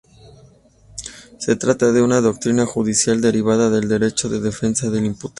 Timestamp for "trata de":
1.57-2.01